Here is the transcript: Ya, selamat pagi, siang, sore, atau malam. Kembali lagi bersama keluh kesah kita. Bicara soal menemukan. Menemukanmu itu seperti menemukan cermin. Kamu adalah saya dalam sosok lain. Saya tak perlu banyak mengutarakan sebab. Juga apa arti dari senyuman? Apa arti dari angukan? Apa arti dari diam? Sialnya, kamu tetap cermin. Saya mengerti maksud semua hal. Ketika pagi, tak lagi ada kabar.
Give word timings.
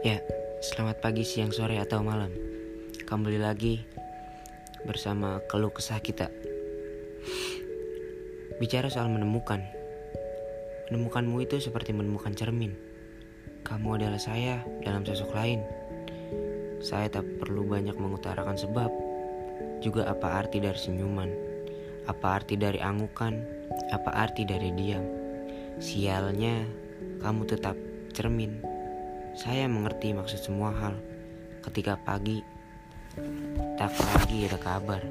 Ya, 0.00 0.24
selamat 0.64 1.04
pagi, 1.04 1.28
siang, 1.28 1.52
sore, 1.52 1.76
atau 1.76 2.00
malam. 2.00 2.32
Kembali 3.04 3.36
lagi 3.36 3.84
bersama 4.88 5.44
keluh 5.44 5.68
kesah 5.68 6.00
kita. 6.00 6.32
Bicara 8.56 8.88
soal 8.88 9.12
menemukan. 9.12 9.60
Menemukanmu 10.88 11.44
itu 11.44 11.60
seperti 11.60 11.92
menemukan 11.92 12.32
cermin. 12.32 12.72
Kamu 13.60 14.00
adalah 14.00 14.16
saya 14.16 14.64
dalam 14.80 15.04
sosok 15.04 15.36
lain. 15.36 15.60
Saya 16.80 17.12
tak 17.12 17.28
perlu 17.36 17.68
banyak 17.68 18.00
mengutarakan 18.00 18.56
sebab. 18.56 18.88
Juga 19.84 20.08
apa 20.08 20.40
arti 20.40 20.64
dari 20.64 20.80
senyuman? 20.80 21.28
Apa 22.08 22.40
arti 22.40 22.56
dari 22.56 22.80
angukan? 22.80 23.36
Apa 23.92 24.16
arti 24.16 24.48
dari 24.48 24.72
diam? 24.72 25.04
Sialnya, 25.76 26.64
kamu 27.20 27.44
tetap 27.44 27.76
cermin. 28.16 28.79
Saya 29.34 29.70
mengerti 29.70 30.10
maksud 30.10 30.40
semua 30.42 30.74
hal. 30.74 30.94
Ketika 31.62 31.94
pagi, 32.02 32.42
tak 33.78 33.92
lagi 33.94 34.48
ada 34.50 34.58
kabar. 34.58 35.02